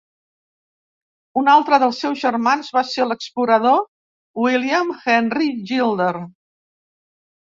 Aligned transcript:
Un 1.41 1.49
altre 1.55 1.77
dels 1.83 1.99
seus 2.05 2.23
germans 2.23 2.71
va 2.77 2.81
ser 2.91 3.05
l'explorador 3.09 3.77
William 4.45 4.89
Henry 5.13 5.51
Gilder. 5.73 6.15